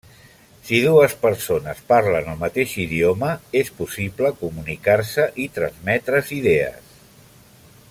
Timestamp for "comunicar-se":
4.41-5.29